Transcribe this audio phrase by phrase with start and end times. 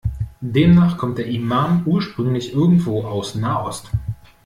[0.55, 3.91] Demnach kommt der Imam ursprünglich irgendwo aus Nahost.